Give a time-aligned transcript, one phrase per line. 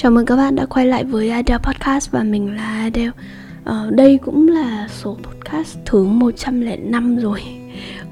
[0.00, 3.14] Chào mừng các bạn đã quay lại với Adele Podcast và mình là Adele uh,
[3.64, 7.40] ờ, Đây cũng là số podcast thứ 105 rồi.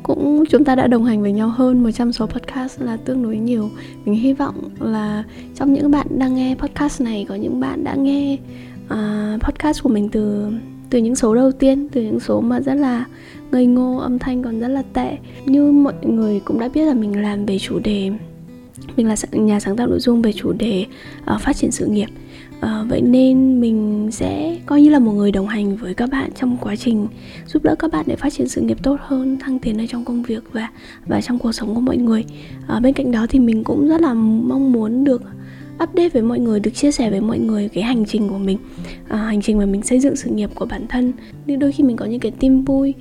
[0.02, 3.36] Cũng chúng ta đã đồng hành với nhau hơn 100 số podcast là tương đối
[3.36, 3.70] nhiều.
[4.04, 7.94] Mình hy vọng là trong những bạn đang nghe podcast này Có những bạn đã
[7.94, 8.38] nghe
[8.86, 10.52] uh, podcast của mình từ
[10.90, 13.04] từ những số đầu tiên Từ những số mà rất là
[13.50, 15.16] ngây ngô, âm thanh còn rất là tệ.
[15.44, 18.10] Như mọi người cũng đã biết là mình làm về chủ đề
[18.96, 20.86] mình là nhà sáng tạo nội dung về chủ đề
[21.34, 22.08] uh, phát triển sự nghiệp.
[22.56, 26.30] Uh, vậy nên mình sẽ coi như là một người đồng hành với các bạn
[26.40, 27.08] trong quá trình
[27.46, 30.04] giúp đỡ các bạn để phát triển sự nghiệp tốt hơn thăng tiến ở trong
[30.04, 30.68] công việc và
[31.06, 32.24] và trong cuộc sống của mọi người.
[32.76, 35.22] Uh, bên cạnh đó thì mình cũng rất là mong muốn được
[35.82, 38.58] update với mọi người được chia sẻ với mọi người cái hành trình của mình
[39.08, 41.12] à, hành trình mà mình xây dựng sự nghiệp của bản thân.
[41.46, 42.94] Nhưng đôi khi mình có những cái tin vui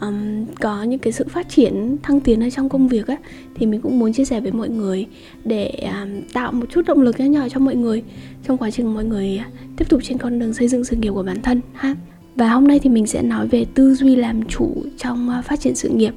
[0.00, 3.16] um, có những cái sự phát triển thăng tiến ở trong công việc á
[3.54, 5.06] thì mình cũng muốn chia sẻ với mọi người
[5.44, 8.02] để um, tạo một chút động lực nhỏ nhỏ cho mọi người
[8.46, 11.10] trong quá trình mọi người à, tiếp tục trên con đường xây dựng sự nghiệp
[11.14, 11.94] của bản thân ha.
[12.36, 15.60] Và hôm nay thì mình sẽ nói về tư duy làm chủ trong uh, phát
[15.60, 16.14] triển sự nghiệp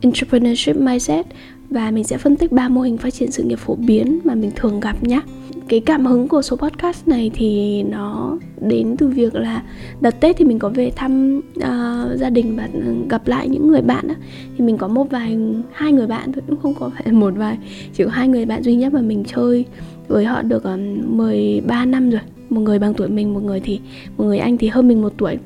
[0.00, 1.26] entrepreneurship mindset.
[1.70, 4.34] Và mình sẽ phân tích ba mô hình phát triển sự nghiệp phổ biến mà
[4.34, 5.20] mình thường gặp nhé
[5.68, 9.62] cái cảm hứng của số podcast này thì nó đến từ việc là
[10.00, 12.68] đợt tết thì mình có về thăm uh, gia đình và
[13.10, 14.14] gặp lại những người bạn đó.
[14.56, 15.38] thì mình có một vài
[15.72, 17.58] hai người bạn thôi cũng không có phải một vài
[17.92, 19.64] chỉ có hai người bạn duy nhất mà mình chơi
[20.08, 22.20] với họ được ờ, um, 13 năm rồi
[22.50, 23.80] một người bằng tuổi mình một người thì
[24.16, 25.38] một người anh thì hơn mình một tuổi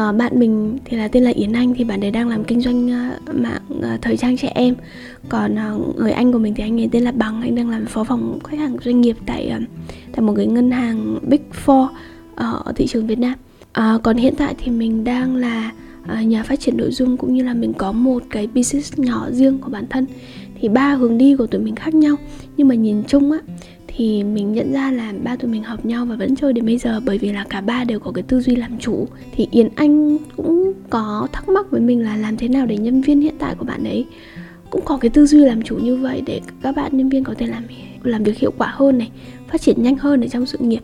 [0.00, 2.60] uh, bạn mình thì là tên là Yến Anh thì bạn ấy đang làm kinh
[2.60, 4.74] doanh uh, mạng uh, thời trang trẻ em.
[5.28, 7.86] Còn uh, người anh của mình thì anh ấy tên là Bằng anh đang làm
[7.86, 9.62] phó phòng khách hàng doanh nghiệp tại uh,
[10.12, 11.88] tại một cái ngân hàng Big Four
[12.34, 13.34] ở thị trường Việt Nam.
[13.78, 17.34] Uh, còn hiện tại thì mình đang là uh, nhà phát triển nội dung cũng
[17.34, 20.06] như là mình có một cái business nhỏ riêng của bản thân.
[20.60, 22.16] Thì ba hướng đi của tụi mình khác nhau
[22.56, 23.38] nhưng mà nhìn chung á
[23.96, 26.78] thì mình nhận ra là ba tụi mình hợp nhau và vẫn chơi đến bây
[26.78, 29.08] giờ bởi vì là cả ba đều có cái tư duy làm chủ.
[29.32, 33.00] Thì yến anh cũng có thắc mắc với mình là làm thế nào để nhân
[33.00, 34.06] viên hiện tại của bạn ấy
[34.70, 37.34] cũng có cái tư duy làm chủ như vậy để các bạn nhân viên có
[37.38, 37.64] thể làm
[38.02, 39.10] làm việc hiệu quả hơn này
[39.48, 40.80] phát triển nhanh hơn ở trong sự nghiệp.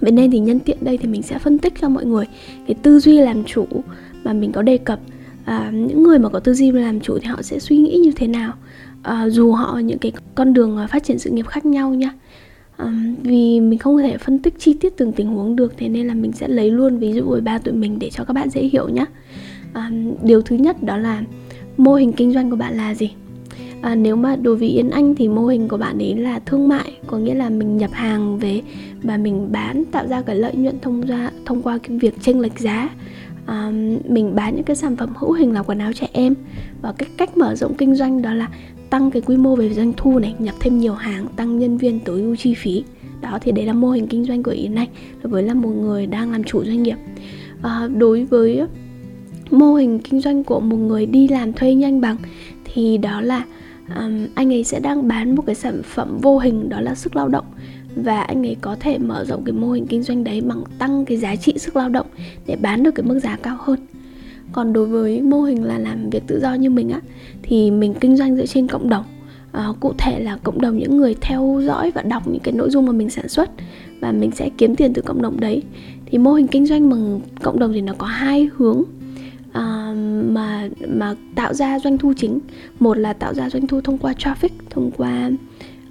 [0.00, 2.26] Vậy nên thì nhân tiện đây thì mình sẽ phân tích cho mọi người
[2.66, 3.66] cái tư duy làm chủ
[4.24, 5.00] mà mình có đề cập.
[5.44, 8.12] À, những người mà có tư duy làm chủ thì họ sẽ suy nghĩ như
[8.16, 8.52] thế nào?
[9.02, 12.12] À, dù họ những cái con đường à, phát triển sự nghiệp khác nhau nha
[12.78, 16.06] um, vì mình không thể phân tích chi tiết từng tình huống được thế nên
[16.06, 18.50] là mình sẽ lấy luôn ví dụ với ba tụi mình để cho các bạn
[18.50, 19.04] dễ hiểu nhé
[19.74, 21.22] um, điều thứ nhất đó là
[21.76, 23.12] mô hình kinh doanh của bạn là gì?
[23.82, 26.68] À, nếu mà đối với Yến Anh thì mô hình của bạn ấy là thương
[26.68, 28.62] mại có nghĩa là mình nhập hàng về
[29.02, 32.40] và mình bán tạo ra cái lợi nhuận thông qua thông qua cái việc chênh
[32.40, 32.88] lệch giá.
[33.46, 33.72] À,
[34.08, 36.34] mình bán những cái sản phẩm hữu hình là quần áo trẻ em.
[36.82, 38.48] Và cái cách mở rộng kinh doanh đó là
[38.94, 42.00] tăng cái quy mô về doanh thu này nhập thêm nhiều hàng tăng nhân viên
[42.00, 42.84] tối ưu chi phí.
[43.20, 44.88] Đó thì đấy là mô hình kinh doanh của Yến Anh
[45.22, 46.96] đối với là một người đang làm chủ doanh nghiệp.
[47.62, 48.62] À, đối với
[49.50, 52.16] mô hình kinh doanh của một người đi làm thuê nhanh bằng
[52.64, 53.44] thì đó là
[53.96, 57.16] um, anh ấy sẽ đang bán một cái sản phẩm vô hình đó là sức
[57.16, 57.46] lao động.
[57.96, 61.04] Và anh ấy có thể mở rộng cái mô hình kinh doanh đấy bằng tăng
[61.04, 62.06] cái giá trị sức lao động
[62.46, 63.78] để bán được cái mức giá cao hơn.
[64.52, 67.00] Còn đối với mô hình là làm việc tự do như mình á
[67.46, 69.04] thì mình kinh doanh dựa trên cộng đồng.
[69.52, 72.70] À, cụ thể là cộng đồng những người theo dõi và đọc những cái nội
[72.70, 73.50] dung mà mình sản xuất
[74.00, 75.62] và mình sẽ kiếm tiền từ cộng đồng đấy.
[76.06, 78.82] Thì mô hình kinh doanh bằng cộng đồng thì nó có hai hướng
[79.52, 79.94] à,
[80.28, 82.38] mà mà tạo ra doanh thu chính.
[82.80, 85.30] Một là tạo ra doanh thu thông qua traffic thông qua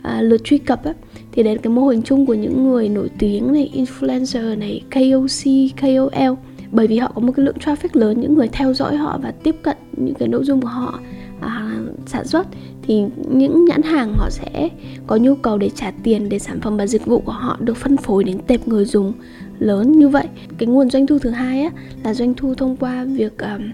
[0.01, 0.93] à, lượt truy cập á.
[1.31, 4.81] Thì đấy là cái mô hình chung của những người nổi tiếng này influencer này
[4.91, 6.33] KOC KOL
[6.73, 9.31] bởi vì họ có một cái lượng traffic lớn những người theo dõi họ và
[9.31, 10.99] tiếp cận những cái nội dung của họ
[11.45, 12.47] à, sản xuất
[12.81, 14.69] thì những nhãn hàng họ sẽ
[15.07, 17.77] có nhu cầu để trả tiền để sản phẩm và dịch vụ của họ được
[17.77, 19.13] phân phối đến tệp người dùng
[19.59, 20.27] lớn như vậy.
[20.57, 21.69] Cái nguồn doanh thu thứ hai á,
[22.03, 23.71] là doanh thu thông qua việc um,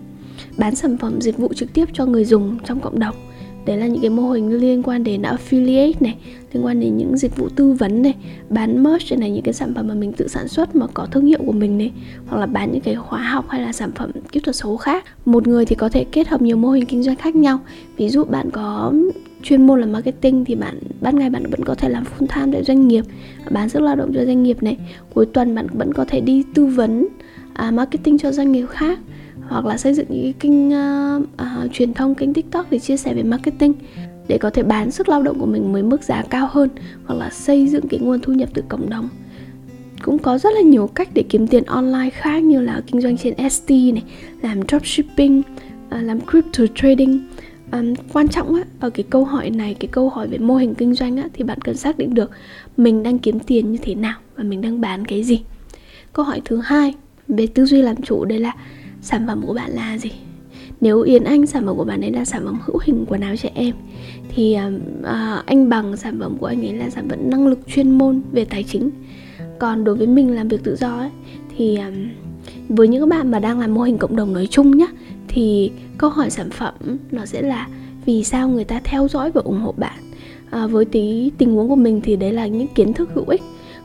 [0.58, 3.16] bán sản phẩm dịch vụ trực tiếp cho người dùng trong cộng đồng
[3.66, 6.16] đấy là những cái mô hình liên quan đến affiliate này
[6.54, 8.16] liên quan đến những dịch vụ tư vấn này
[8.50, 11.26] bán merch này những cái sản phẩm mà mình tự sản xuất mà có thương
[11.26, 11.92] hiệu của mình này
[12.28, 15.06] hoặc là bán những cái khóa học hay là sản phẩm kỹ thuật số khác.
[15.26, 17.60] Một người thì có thể kết hợp nhiều mô hình kinh doanh khác nhau.
[17.98, 18.94] Ví dụ bạn có
[19.44, 22.52] chuyên môn là marketing thì bạn ban ngày bạn vẫn có thể làm full time
[22.52, 23.06] tại doanh nghiệp
[23.52, 24.78] bán sức lao động cho doanh nghiệp này.
[25.14, 27.08] Cuối tuần bạn vẫn có thể đi tư vấn
[27.54, 29.00] à, marketing cho doanh nghiệp khác
[29.48, 31.24] hoặc là xây dựng những cái kênh uh,
[31.66, 33.74] uh, truyền thông kênh tiktok để chia sẻ về marketing
[34.28, 36.70] để có thể bán sức lao động của mình với mức giá cao hơn
[37.06, 39.10] hoặc là xây dựng cái nguồn thu nhập từ cộng đồng.
[40.02, 43.18] Cũng có rất là nhiều cách để kiếm tiền online khác như là kinh doanh
[43.18, 44.04] trên ST này,
[44.42, 47.20] làm dropshipping, uh, làm crypto trading.
[47.72, 50.76] Um, quan trọng á, ở cái câu hỏi này cái câu hỏi về mô hình
[50.76, 52.32] kinh doanh á, thì bạn cần xác định được
[52.78, 55.42] mình đang kiếm tiền như thế nào và mình đang bán cái gì.
[56.14, 56.94] Câu hỏi thứ hai
[57.28, 58.54] về tư duy làm chủ đây là
[59.02, 60.12] sản phẩm của bạn là gì?
[60.82, 63.36] Nếu Yến Anh sản phẩm của bạn ấy là sản phẩm hữu hình quần áo
[63.36, 63.76] trẻ em
[64.36, 64.58] thì
[65.02, 68.22] uh, anh bằng sản phẩm của anh ấy là sản phẩm năng lực chuyên môn
[68.32, 68.90] về tài chính.
[69.60, 71.10] Còn đối với mình làm việc tự do ấy
[71.58, 72.10] thì um,
[72.70, 74.88] với những các bạn mà đang làm mô hình cộng đồng nói chung nhá
[75.28, 76.74] thì câu hỏi sản phẩm
[77.12, 77.68] nó sẽ là
[78.06, 80.00] vì sao người ta theo dõi và ủng hộ bạn?
[80.50, 83.42] À, với tí tình huống của mình thì đấy là những kiến thức hữu ích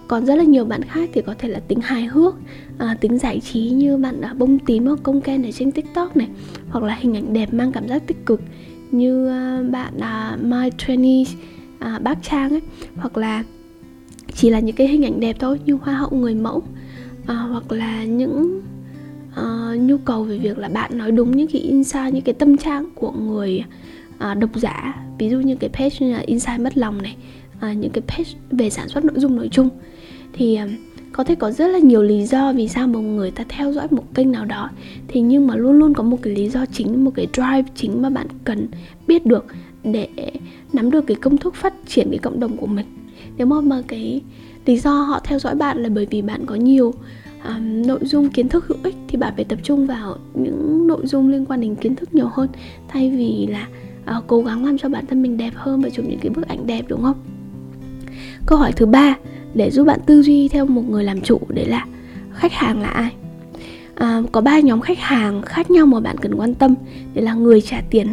[0.09, 2.35] còn rất là nhiều bạn khác thì có thể là tính hài hước
[2.79, 6.17] à, tính giải trí như bạn à, bông tím hoặc công ken ở trên tiktok
[6.17, 6.29] này
[6.69, 8.41] hoặc là hình ảnh đẹp mang cảm giác tích cực
[8.91, 11.35] như à, bạn à, my trainees
[11.79, 12.61] à, bác trang ấy.
[12.97, 13.45] Hoặc là
[14.35, 16.63] chỉ là những cái hình ảnh đẹp thôi như hoa hậu người mẫu
[17.27, 18.63] à, hoặc là những
[19.35, 22.57] à, nhu cầu về việc là bạn nói đúng những cái insight những cái tâm
[22.57, 23.65] trạng của người
[24.19, 24.95] à, độc giả.
[25.19, 27.17] Ví dụ như cái page như là insight mất lòng này
[27.65, 29.69] à, những cái page về sản xuất nội dung nói chung.
[30.33, 30.69] Thì à,
[31.13, 33.87] có thể có rất là nhiều lý do vì sao một người ta theo dõi
[33.91, 34.71] một kênh nào đó.
[35.09, 38.03] Thì nhưng mà luôn luôn có một cái lý do chính một cái drive chính
[38.03, 38.69] mà bạn cần
[39.07, 39.45] biết được
[39.85, 40.09] để
[40.73, 42.87] nắm được cái công thức phát triển cái cộng đồng của mình.
[43.37, 44.23] Nếu mà mà cái
[44.67, 46.95] lý do họ theo dõi bạn là bởi vì bạn có nhiều
[47.49, 51.07] um, nội dung kiến thức hữu ích thì bạn phải tập trung vào những nội
[51.07, 52.49] dung liên quan đến kiến thức nhiều hơn
[52.89, 53.69] thay vì là
[54.19, 56.49] uh, cố gắng làm cho bản thân mình đẹp hơn và chụp những cái bức
[56.49, 57.17] ảnh đẹp đúng không?
[58.47, 59.17] Câu hỏi thứ ba
[59.55, 61.87] để giúp bạn tư duy theo một người làm chủ đấy là
[62.33, 63.13] khách hàng là ai?
[63.95, 66.75] À, có ba nhóm khách hàng khác nhau mà bạn cần quan tâm
[67.15, 68.13] đấy là người trả tiền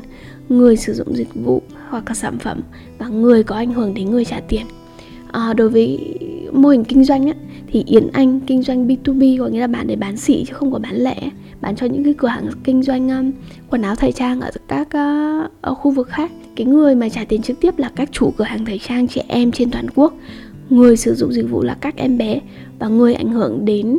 [0.49, 2.61] người sử dụng dịch vụ hoặc là sản phẩm
[2.97, 4.65] và người có ảnh hưởng đến người trả tiền.
[5.31, 6.15] À, đối với
[6.51, 7.33] mô hình kinh doanh á,
[7.67, 10.71] thì Yến Anh kinh doanh B2B có nghĩa là bạn để bán sỉ chứ không
[10.71, 11.29] có bán lẻ
[11.61, 13.31] bán cho những cái cửa hàng kinh doanh um,
[13.69, 17.23] quần áo thời trang ở các uh, ở khu vực khác cái người mà trả
[17.23, 20.13] tiền trực tiếp là các chủ cửa hàng thời trang trẻ em trên toàn quốc.
[20.69, 22.39] Người sử dụng dịch vụ là các em bé
[22.79, 23.97] và người ảnh hưởng đến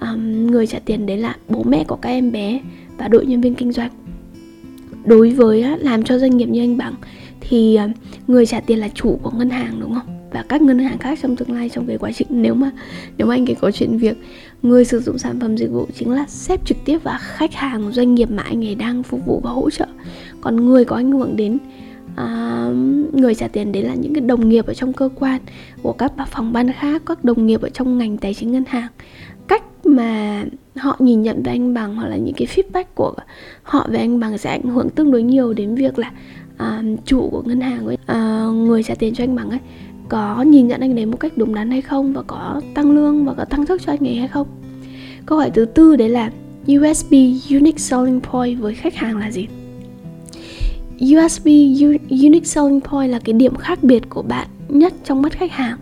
[0.00, 2.60] um, người trả tiền đấy là bố mẹ của các em bé
[2.98, 3.90] và đội nhân viên kinh doanh.
[5.04, 6.94] Đối với làm cho doanh nghiệp như anh bằng
[7.40, 7.78] thì
[8.26, 10.28] người trả tiền là chủ của ngân hàng đúng không?
[10.32, 12.70] Và các ngân hàng khác trong tương lai trong cái quá trình nếu mà
[13.18, 14.16] nếu mà anh kể có chuyện việc
[14.62, 17.92] người sử dụng sản phẩm dịch vụ chính là sếp trực tiếp và khách hàng
[17.92, 19.86] doanh nghiệp mà anh ấy đang phục vụ và hỗ trợ.
[20.40, 21.58] Còn người có ảnh hưởng đến
[22.16, 22.66] à,
[23.12, 25.40] người trả tiền đấy là những cái đồng nghiệp ở trong cơ quan
[25.82, 28.88] của các phòng ban khác các đồng nghiệp ở trong ngành tài chính ngân hàng.
[29.48, 30.44] Cách mà
[30.76, 33.14] họ nhìn nhận về anh bằng hoặc là những cái feedback của
[33.62, 36.12] họ về anh bằng sẽ ảnh hưởng tương đối nhiều đến việc là
[36.56, 39.60] à, chủ của ngân hàng ấy, à, người trả tiền cho anh bằng ấy
[40.08, 43.24] có nhìn nhận anh đấy một cách đúng đắn hay không và có tăng lương
[43.24, 44.46] và có tăng chức cho anh ấy hay không?
[45.26, 46.30] Câu hỏi thứ tư đấy là
[46.66, 47.12] USB
[47.50, 49.46] Unique Selling Point với khách hàng là gì?
[51.02, 51.46] USB
[52.10, 55.78] Unique Selling Point là cái điểm khác biệt của bạn nhất trong mắt khách hàng.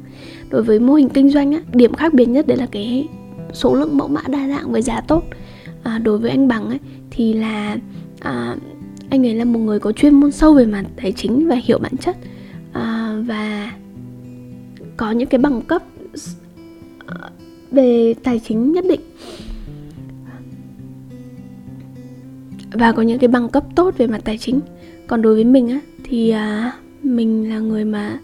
[0.51, 3.09] Đối với mô hình kinh doanh á, điểm khác biệt nhất đấy là cái
[3.53, 5.25] số lượng mẫu mã đa dạng với giá tốt.
[5.83, 6.79] À, đối với anh bằng ấy
[7.11, 7.77] thì là
[8.21, 8.57] à,
[9.11, 11.79] anh ấy là một người có chuyên môn sâu về mặt tài chính và hiểu
[11.79, 12.17] bản chất.
[12.73, 13.73] À, và
[14.97, 15.83] có những cái bằng cấp
[17.07, 17.31] à,
[17.71, 19.01] về tài chính nhất định.
[22.73, 24.61] Và có những cái bằng cấp tốt về mặt tài chính
[25.11, 26.73] còn đối với mình á thì à,
[27.03, 28.19] mình là người mà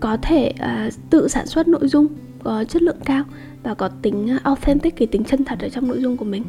[0.00, 2.06] có thể à, tự sản xuất nội dung
[2.42, 3.24] có chất lượng cao
[3.62, 6.42] và có tính authentic cái tính chân thật ở trong nội dung của mình.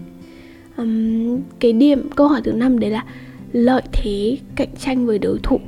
[0.77, 3.05] Um, cái điểm câu hỏi thứ năm đấy là
[3.51, 5.59] lợi thế cạnh tranh với đối thủ.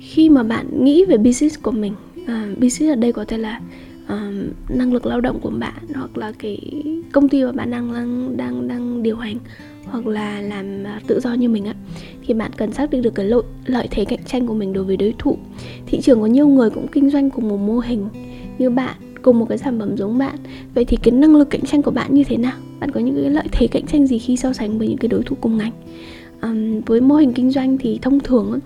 [0.00, 3.60] Khi mà bạn nghĩ về business của mình uh, business ở đây có thể là
[4.04, 7.92] uh, năng lực lao động của bạn hoặc là cái công ty mà bạn đang
[7.92, 9.36] đang đang đang điều hành
[9.84, 11.74] hoặc là làm à, tự do như mình á
[12.26, 14.84] thì bạn cần xác định được cái lợi lợi thế cạnh tranh của mình đối
[14.84, 15.38] với đối thủ.
[15.86, 18.08] Thị trường có nhiều người cũng kinh doanh cùng một mô hình
[18.58, 20.36] như bạn cùng một cái sản phẩm giống bạn.
[20.74, 22.56] Vậy thì cái năng lực cạnh tranh của bạn như thế nào?
[22.80, 25.08] Bạn có những cái lợi thế cạnh tranh gì khi so sánh với những cái
[25.08, 25.72] đối thủ cùng ngành?
[26.42, 28.58] Um, với mô hình kinh doanh thì thông thường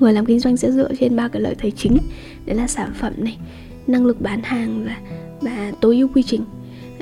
[0.00, 1.98] người làm kinh doanh sẽ dựa trên ba cái lợi thế chính.
[2.46, 3.38] Đấy là sản phẩm này
[3.86, 4.96] năng lực bán hàng và
[5.40, 6.40] và tối ưu quy trình.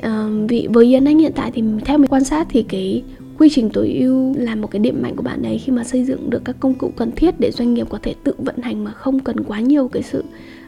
[0.01, 3.03] Ờ, vì với Yến Anh hiện tại thì theo mình quan sát thì cái
[3.37, 6.03] quy trình tối ưu là một cái điểm mạnh của bạn ấy khi mà xây
[6.03, 8.83] dựng được các công cụ cần thiết để doanh nghiệp có thể tự vận hành
[8.83, 10.23] mà không cần quá nhiều cái sự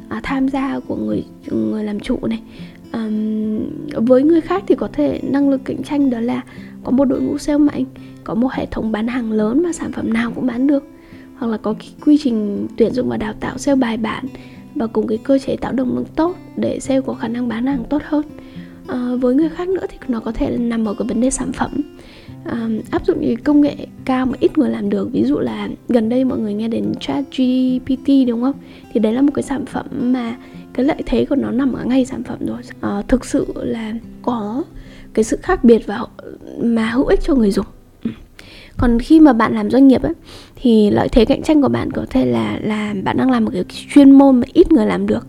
[0.10, 2.40] à, tham gia của người người làm chủ này.
[2.92, 3.10] À,
[3.92, 6.42] với người khác thì có thể năng lực cạnh tranh đó là
[6.84, 7.84] có một đội ngũ sale mạnh
[8.24, 10.84] có một hệ thống bán hàng lớn mà sản phẩm nào cũng bán được
[11.38, 14.26] hoặc là có cái quy trình tuyển dụng và đào tạo sale bài bản
[14.76, 17.66] và cùng cái cơ chế tạo động lực tốt để sale có khả năng bán
[17.66, 18.24] hàng tốt hơn
[18.88, 21.52] à, với người khác nữa thì nó có thể nằm ở cái vấn đề sản
[21.54, 21.72] phẩm.
[22.46, 25.70] À, áp dụng những công nghệ cao mà ít người làm được ví dụ là
[25.90, 28.56] gần đây mọi người nghe đến chat GPT đúng không?
[28.94, 30.36] Thì đấy là một cái sản phẩm mà
[30.74, 33.46] cái lợi thế của nó nằm ở ngay sản phẩm rồi à, ờ, thực sự
[33.56, 34.64] là có
[35.14, 36.06] cái sự khác biệt và
[36.62, 37.66] mà hữu ích cho người dùng.
[38.04, 38.12] Ừ.
[38.78, 40.14] Còn khi mà bạn làm doanh nghiệp ấy,
[40.56, 43.52] thì lợi thế cạnh tranh của bạn có thể là là bạn đang làm một
[43.54, 45.28] cái chuyên môn mà ít người làm được.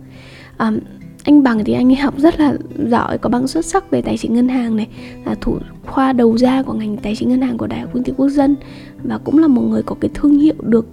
[0.59, 0.79] Um,
[1.25, 2.55] anh bằng thì anh ấy học rất là
[2.89, 4.89] giỏi có bằng xuất sắc về tài chính ngân hàng này
[5.25, 8.05] là thủ khoa đầu ra của ngành tài chính ngân hàng của đại học kinh
[8.05, 8.57] tế quốc dân
[9.05, 10.87] và cũng là một người có cái thương hiệu được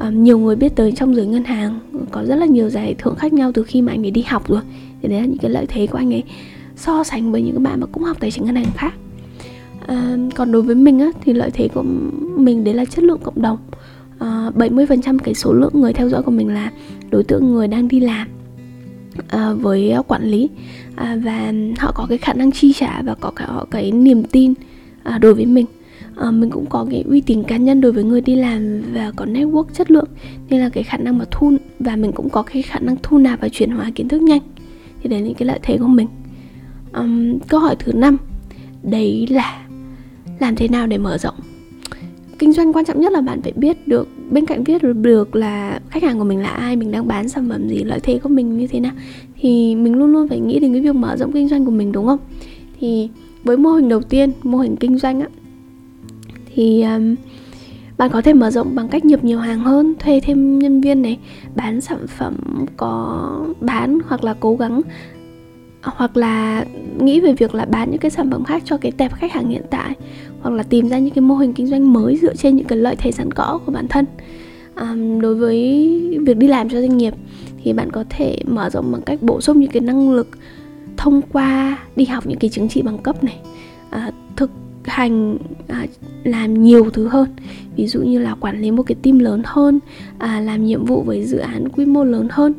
[0.00, 1.80] um, nhiều người biết tới trong giới ngân hàng
[2.10, 4.48] có rất là nhiều giải thưởng khác nhau từ khi mà anh ấy đi học
[4.48, 4.60] rồi.
[5.02, 6.22] Thì đấy là những cái lợi thế của anh ấy
[6.76, 8.94] so sánh với những bạn mà cũng học tài chính ngân hàng khác.
[9.86, 11.82] À, còn đối với mình á thì lợi thế của
[12.36, 13.58] mình đấy là chất lượng cộng đồng.
[14.18, 16.72] À, 70% cái số lượng người theo dõi của mình là
[17.10, 18.28] đối tượng người đang đi làm
[19.28, 20.48] à, với à, quản lý.
[20.96, 24.22] À, và họ có cái khả năng chi trả và có cả họ cái niềm
[24.22, 24.54] tin
[25.02, 25.66] à, đối với mình.
[26.16, 29.12] À, mình cũng có cái uy tín cá nhân đối với người đi làm và
[29.16, 30.08] có network chất lượng
[30.50, 33.18] nên là cái khả năng mà thu và mình cũng có cái khả năng thu
[33.18, 34.40] nạp và chuyển hóa kiến thức nhanh.
[35.02, 36.08] Thì đấy là những cái lợi thế của mình.
[36.92, 38.16] Um, câu hỏi thứ năm
[38.82, 39.66] đấy là
[40.38, 41.34] làm thế nào để mở rộng?
[42.38, 45.80] Kinh doanh quan trọng nhất là bạn phải biết được bên cạnh biết được là
[45.90, 48.28] khách hàng của mình là ai mình đang bán sản phẩm gì lợi thế của
[48.28, 48.92] mình như thế nào
[49.40, 51.92] thì mình luôn luôn phải nghĩ đến cái việc mở rộng kinh doanh của mình
[51.92, 52.18] đúng không?
[52.80, 53.08] Thì
[53.44, 55.26] với mô hình đầu tiên mô hình kinh doanh á
[56.54, 57.14] thì um,
[57.98, 61.02] bạn có thể mở rộng bằng cách nhập nhiều hàng hơn thuê thêm nhân viên
[61.02, 61.18] này
[61.56, 62.34] bán sản phẩm
[62.76, 63.20] có
[63.60, 64.80] bán hoặc là cố gắng
[65.84, 66.64] hoặc là
[66.98, 69.48] nghĩ về việc là bán những cái sản phẩm khác cho cái tệp khách hàng
[69.48, 69.94] hiện tại
[70.40, 72.78] hoặc là tìm ra những cái mô hình kinh doanh mới dựa trên những cái
[72.78, 74.04] lợi thế sẵn có của bản thân.
[74.74, 75.88] À, đối với
[76.26, 77.14] việc đi làm cho doanh nghiệp
[77.64, 80.28] thì bạn có thể mở rộng bằng cách bổ sung những cái năng lực
[80.96, 83.38] thông qua đi học những cái chứng chỉ bằng cấp này.
[83.90, 84.50] À, thực
[84.84, 85.38] hành
[85.68, 85.86] à,
[86.24, 87.28] làm nhiều thứ hơn.
[87.76, 89.80] Ví dụ như là quản lý một cái team lớn hơn
[90.18, 92.54] à, làm nhiệm vụ với dự án quy mô lớn hơn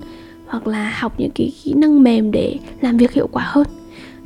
[0.55, 3.67] hoặc là học những cái kỹ năng mềm để làm việc hiệu quả hơn.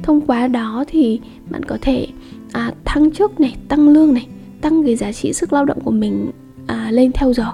[0.03, 1.19] Thông qua đó thì
[1.49, 2.07] bạn có thể
[2.51, 4.27] à, thăng chức này tăng lương này
[4.61, 6.31] tăng cái giá trị sức lao động của mình
[6.67, 7.45] à, lên theo giờ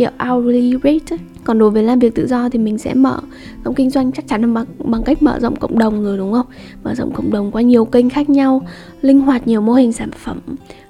[0.00, 3.20] kiểu hourly rate còn đối với làm việc tự do thì mình sẽ mở
[3.64, 6.32] rộng kinh doanh chắc chắn là bằng, bằng cách mở rộng cộng đồng rồi đúng
[6.32, 6.46] không?
[6.84, 8.62] Mở rộng cộng đồng qua nhiều kênh khác nhau
[9.02, 10.38] linh hoạt nhiều mô hình sản phẩm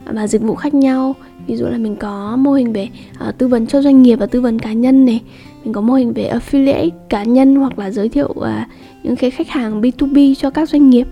[0.07, 1.15] và dịch vụ khác nhau.
[1.47, 2.89] Ví dụ là mình có mô hình về
[3.29, 5.21] uh, tư vấn cho doanh nghiệp và tư vấn cá nhân này.
[5.65, 8.47] Mình có mô hình về affiliate cá nhân hoặc là giới thiệu uh,
[9.03, 11.09] những cái khách hàng B2B cho các doanh nghiệp.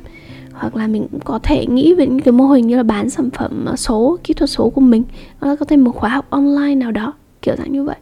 [0.53, 3.11] Hoặc là mình cũng có thể nghĩ về những cái mô hình như là bán
[3.11, 5.03] sản phẩm số kỹ thuật số của mình.
[5.41, 7.97] Hoặc là có thể một khóa học online nào đó kiểu dạng như vậy.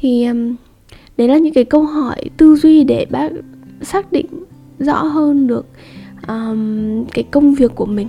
[0.00, 0.56] Thì um,
[1.16, 3.28] đấy là những cái câu hỏi tư duy để bác
[3.82, 4.26] xác định
[4.78, 5.66] rõ hơn được
[6.28, 8.08] um, cái công việc của mình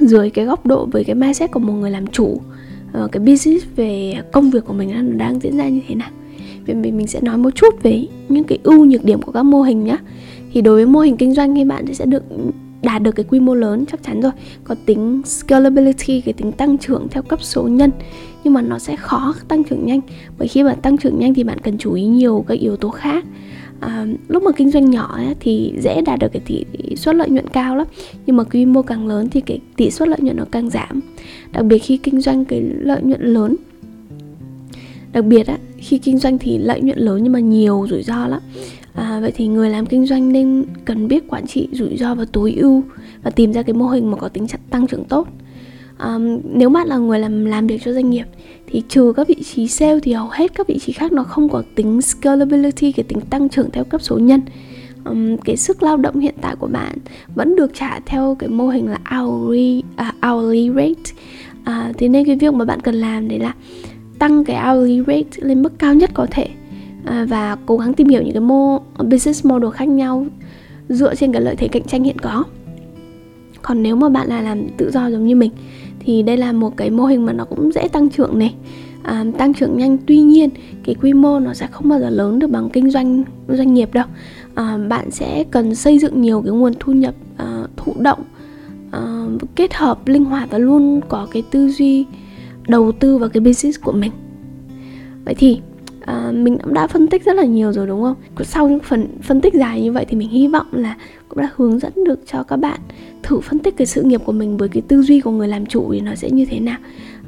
[0.00, 2.40] dưới cái góc độ với cái mindset của một người làm chủ
[3.04, 6.10] uh, cái business về công việc của mình nó đang diễn ra như thế nào.
[6.66, 9.42] Vì mình mình sẽ nói một chút về những cái ưu nhược điểm của các
[9.42, 9.96] mô hình nhé
[10.52, 12.22] thì đối với mô hình kinh doanh thì bạn sẽ được
[12.82, 14.32] đạt được cái quy mô lớn chắc chắn rồi.
[14.64, 17.90] Có tính scalability cái tính tăng trưởng theo cấp số nhân.
[18.44, 20.00] Nhưng mà nó sẽ khó tăng trưởng nhanh.
[20.38, 22.90] Bởi khi bạn tăng trưởng nhanh thì bạn cần chú ý nhiều các yếu tố
[22.90, 23.24] khác.
[23.80, 27.30] À, lúc mà kinh doanh nhỏ ấy, thì dễ đạt được cái tỷ suất lợi
[27.30, 27.86] nhuận cao lắm.
[28.26, 31.00] Nhưng mà quy mô càng lớn thì cái tỷ suất lợi nhuận nó càng giảm.
[31.52, 33.56] Đặc biệt khi kinh doanh cái lợi nhuận lớn.
[35.12, 38.26] Đặc biệt á khi kinh doanh thì lợi nhuận lớn nhưng mà nhiều rủi ro
[38.26, 38.40] lắm
[38.94, 42.24] à, vậy thì người làm kinh doanh nên cần biết quản trị rủi ro và
[42.32, 42.82] tối ưu
[43.22, 45.28] và tìm ra cái mô hình mà có tính tăng trưởng tốt.
[45.98, 48.26] À, nếu bạn là người làm làm việc cho doanh nghiệp
[48.66, 51.48] thì trừ các vị trí sale thì hầu hết các vị trí khác nó không
[51.48, 54.40] có tính scalability cái tính tăng trưởng theo cấp số nhân.
[55.04, 56.98] Um, cái sức lao động hiện tại của bạn
[57.34, 61.12] vẫn được trả theo cái mô hình là hourly uh, hourly rate.
[61.60, 63.54] Uh, thế nên cái việc mà bạn cần làm đấy là
[64.18, 66.48] tăng cái hourly rate lên mức cao nhất có thể.
[67.04, 70.26] À, và cố gắng tìm hiểu những cái mô business model khác nhau
[70.88, 72.44] dựa trên cái lợi thế cạnh tranh hiện có.
[73.62, 75.50] Còn nếu mà bạn là làm tự do giống như mình
[76.00, 78.54] thì đây là một cái mô hình mà nó cũng dễ tăng trưởng này.
[79.02, 80.50] À, tăng trưởng nhanh tuy nhiên
[80.84, 83.92] cái quy mô nó sẽ không bao giờ lớn được bằng kinh doanh doanh nghiệp
[83.92, 84.04] đâu.
[84.54, 88.18] À, bạn sẽ cần xây dựng nhiều cái nguồn thu nhập à, thụ động
[88.90, 92.06] à, kết hợp linh hoạt và luôn có cái tư duy
[92.68, 94.12] đầu tư vào cái business của mình.
[95.24, 95.60] Vậy thì
[96.08, 98.16] à, mình cũng đã phân tích rất là nhiều rồi đúng không?
[98.44, 100.96] Sau những phần phân tích dài như vậy thì mình hy vọng là
[101.28, 102.80] cũng đã hướng dẫn được cho các bạn
[103.22, 105.66] thử phân tích cái sự nghiệp của mình với cái tư duy của người làm
[105.66, 106.78] chủ thì nó sẽ như thế nào.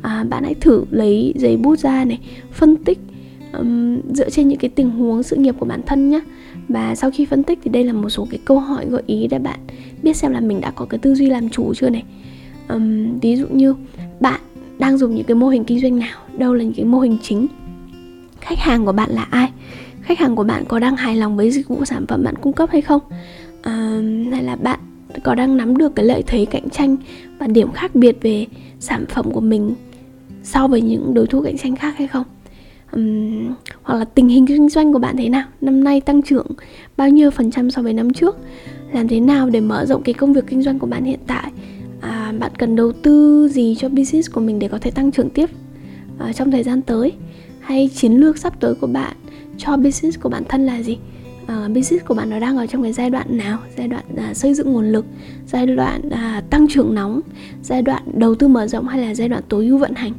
[0.02, 2.18] À, bạn hãy thử lấy giấy bút ra này
[2.52, 2.99] phân tích
[3.58, 6.20] um, dựa trên những cái tình huống sự nghiệp của bản thân nhé
[6.68, 9.26] và sau khi phân tích thì đây là một số cái câu hỏi gợi ý
[9.26, 9.58] để bạn
[10.02, 12.04] biết xem là mình đã có cái tư duy làm chủ chưa này.
[12.68, 13.75] Um, ví dụ như
[14.20, 14.40] bạn
[14.78, 17.18] đang dùng những cái mô hình kinh doanh nào đâu là những cái mô hình
[17.22, 17.46] chính?
[18.40, 19.50] Khách hàng của bạn là ai?
[20.02, 22.52] Khách hàng của bạn có đang hài lòng với dịch vụ sản phẩm bạn cung
[22.52, 23.00] cấp hay không?
[23.62, 24.00] À,
[24.32, 24.80] hay là bạn
[25.25, 26.97] có đang nắm được cái lợi thế cạnh tranh
[27.38, 28.47] và điểm khác biệt về
[28.78, 29.75] sản phẩm của mình
[30.42, 32.25] so với những đối thủ cạnh tranh khác hay không?
[32.92, 35.44] Um, hoặc là tình hình kinh doanh của bạn thế nào?
[35.61, 36.47] Năm nay tăng trưởng
[36.97, 38.37] bao nhiêu phần trăm so với năm trước?
[38.92, 41.50] Làm thế nào để mở rộng cái công việc kinh doanh của bạn hiện tại?
[42.00, 45.30] À, bạn cần đầu tư gì cho business của mình để có thể tăng trưởng
[45.30, 45.50] tiếp
[46.18, 47.12] à, trong thời gian tới?
[47.60, 49.16] Hay chiến lược sắp tới của bạn
[49.58, 50.98] cho business của bản thân là gì?
[51.42, 53.58] Uh, business của bạn nó đang ở trong cái giai đoạn nào?
[53.76, 55.04] Giai đoạn uh, xây dựng nguồn lực
[55.46, 57.20] giai đoạn uh, tăng trưởng nóng
[57.62, 60.12] giai đoạn đầu tư mở rộng hay là giai đoạn tối ưu vận hành?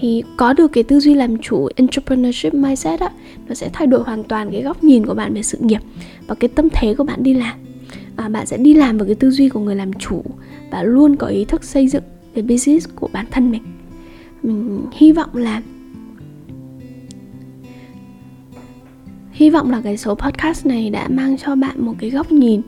[0.00, 3.10] Thì có được cái tư duy làm chủ entrepreneurship mindset á
[3.48, 5.80] nó sẽ thay đổi hoàn toàn cái góc nhìn của bạn về sự nghiệp
[6.26, 7.58] và cái tâm thế của bạn đi làm.
[8.16, 10.22] À, bạn sẽ đi làm với cái tư duy của người làm chủ
[10.70, 12.02] và luôn có ý thức xây dựng
[12.34, 13.62] cái business của bản thân mình.
[14.42, 15.62] Mình hy vọng là
[19.38, 22.62] hy vọng là cái số podcast này đã mang cho bạn một cái góc nhìn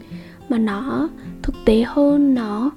[0.49, 1.09] mà nó
[1.43, 2.71] thực tế hơn nó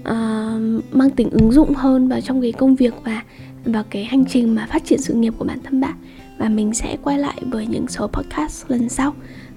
[0.00, 3.22] uh, mang tính ứng dụng hơn vào trong cái công việc và
[3.64, 5.94] vào cái hành trình mà phát triển sự nghiệp của bản thân bạn.
[6.38, 9.14] Và mình sẽ quay lại với những số podcast lần sau.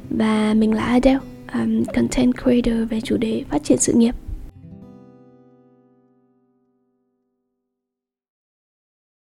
[0.10, 1.20] Và mình là Adele
[1.54, 4.16] um, content creator về chủ đề phát triển sự nghiệp.